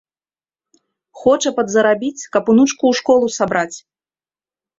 Хоча 1.23 1.49
падзарабіць, 1.59 2.25
каб 2.37 2.43
унучку 2.55 2.81
ў 2.87 2.93
школу 3.01 3.27
сабраць. 3.37 3.77